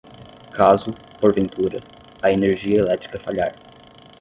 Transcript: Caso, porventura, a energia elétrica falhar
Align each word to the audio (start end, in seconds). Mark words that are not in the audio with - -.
Caso, 0.51 0.95
porventura, 1.19 1.79
a 2.23 2.31
energia 2.31 2.79
elétrica 2.79 3.19
falhar 3.19 3.53